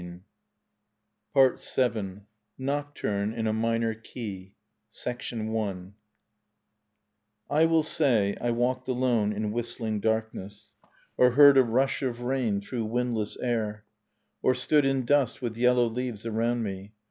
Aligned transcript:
i 0.01 1.37
(S6] 1.37 1.69
I9I7 1.75 2.21
NOCTURNE 2.57 3.33
IN 3.35 3.45
A 3.45 3.53
MINOR 3.53 3.93
KEY; 3.93 4.55
I 5.05 5.11
i 5.15 5.93
I 7.51 7.65
will 7.65 7.83
say: 7.83 8.35
I 8.41 8.49
walked 8.49 8.87
alone 8.87 9.31
in 9.31 9.51
whistling 9.51 9.99
darkness. 9.99 10.71
j 10.83 10.89
Or 11.17 11.31
heard 11.33 11.59
a 11.59 11.63
rush 11.63 12.01
of 12.01 12.21
rain 12.21 12.61
through 12.61 12.85
windless 12.85 13.37
air. 13.37 13.85
Or 14.41 14.55
stood 14.55 14.85
in 14.87 15.05
dust 15.05 15.39
with 15.43 15.55
yellow 15.55 15.85
leaves 15.85 16.25
around 16.25 16.63
me. 16.63 16.93